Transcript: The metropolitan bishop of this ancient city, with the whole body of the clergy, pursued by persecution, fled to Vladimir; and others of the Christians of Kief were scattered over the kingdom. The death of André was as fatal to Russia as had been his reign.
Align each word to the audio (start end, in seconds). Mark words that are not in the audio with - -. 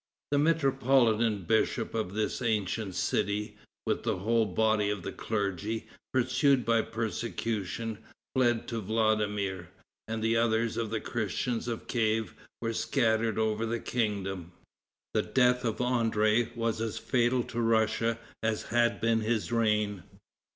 The 0.31 0.39
metropolitan 0.39 1.43
bishop 1.43 1.93
of 1.93 2.15
this 2.15 2.41
ancient 2.41 2.95
city, 2.95 3.57
with 3.85 4.01
the 4.01 4.17
whole 4.17 4.47
body 4.47 4.89
of 4.89 5.03
the 5.03 5.11
clergy, 5.11 5.87
pursued 6.11 6.65
by 6.65 6.81
persecution, 6.81 7.99
fled 8.33 8.67
to 8.69 8.81
Vladimir; 8.81 9.69
and 10.07 10.25
others 10.35 10.75
of 10.75 10.89
the 10.89 11.01
Christians 11.01 11.67
of 11.67 11.85
Kief 11.85 12.33
were 12.63 12.73
scattered 12.73 13.37
over 13.37 13.63
the 13.63 13.79
kingdom. 13.79 14.53
The 15.13 15.21
death 15.21 15.63
of 15.63 15.77
André 15.77 16.55
was 16.57 16.81
as 16.81 16.97
fatal 16.97 17.43
to 17.43 17.61
Russia 17.61 18.17
as 18.41 18.63
had 18.73 19.01
been 19.01 19.21
his 19.21 19.51
reign. 19.51 20.01